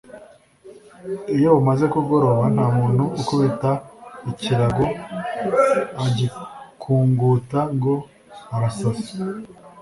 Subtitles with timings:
[1.35, 3.71] Iyo bumaze kugoroba, nta muntu ukubita
[4.31, 4.85] ikirago
[6.05, 7.93] agikunguta, ngo
[8.55, 8.99] arasara